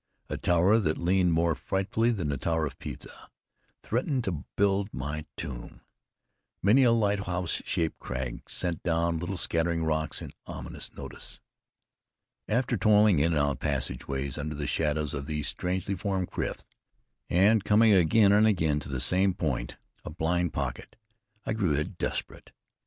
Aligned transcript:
A 0.29 0.37
tower 0.37 0.79
that 0.79 0.97
leaned 0.97 1.31
more 1.31 1.53
frightfully 1.53 2.09
than 2.09 2.29
the 2.29 2.37
Tower 2.39 2.65
of 2.65 2.79
Pisa 2.79 3.29
threatened 3.83 4.23
to 4.23 4.43
build 4.55 4.91
my 4.91 5.25
tomb. 5.37 5.81
Many 6.63 6.81
a 6.81 6.91
lighthouse 6.91 7.61
shaped 7.65 7.99
crag 7.99 8.49
sent 8.49 8.81
down 8.81 9.19
little 9.19 9.37
scattering 9.37 9.83
rocks 9.83 10.19
in 10.19 10.31
ominous 10.47 10.91
notice. 10.95 11.39
After 12.47 12.77
toiling 12.77 13.19
in 13.19 13.33
and 13.33 13.39
out 13.39 13.51
of 13.51 13.59
passageways 13.59 14.39
under 14.39 14.55
the 14.55 14.65
shadows 14.65 15.13
of 15.13 15.27
these 15.27 15.47
strangely 15.47 15.93
formed 15.93 16.31
cliffs, 16.31 16.65
and 17.29 17.63
coming 17.63 17.93
again 17.93 18.31
and 18.31 18.47
again 18.47 18.79
to 18.79 18.89
the 18.89 18.99
same 18.99 19.35
point, 19.35 19.77
a 20.03 20.09
blind 20.09 20.51
pocket, 20.51 20.95
I 21.45 21.53
grew 21.53 21.83
desperate. 21.83 22.53